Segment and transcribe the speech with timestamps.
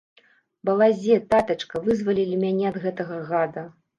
[0.67, 3.67] Балазе, татачка, вызвалілі мяне ад гэтага гада.